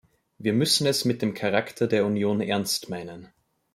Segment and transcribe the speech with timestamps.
[0.39, 3.29] Wir müssen es mit dem Charakter der Union ernst meinen.